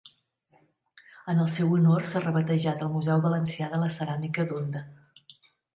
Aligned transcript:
En 1.33 1.43
el 1.43 1.51
seu 1.57 1.75
honor 1.77 2.07
s'ha 2.13 2.23
rebatejat 2.25 2.83
el 2.87 2.93
museu 2.97 3.25
valencià 3.29 3.73
de 3.77 3.85
la 3.87 3.95
ceràmica 3.99 4.49
d'Onda. 4.53 4.85